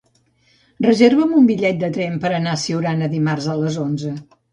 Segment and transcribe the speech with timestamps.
[0.85, 4.15] Reserva'm un bitllet de tren per anar a Siurana dimarts a les onze.